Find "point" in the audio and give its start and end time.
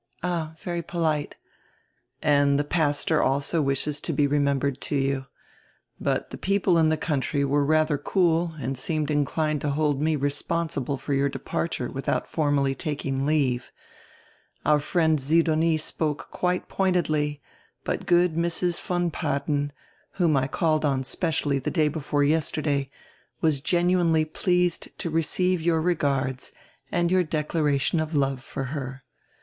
16.67-16.95